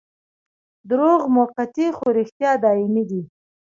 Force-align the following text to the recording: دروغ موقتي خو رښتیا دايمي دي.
دروغ 0.89 1.21
موقتي 1.35 1.87
خو 1.97 2.05
رښتیا 2.19 2.51
دايمي 2.63 3.03
دي. 3.09 3.21